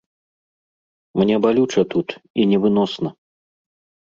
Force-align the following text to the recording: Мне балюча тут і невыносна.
Мне 1.21 1.35
балюча 1.43 1.83
тут 1.93 2.07
і 2.41 2.49
невыносна. 2.53 3.09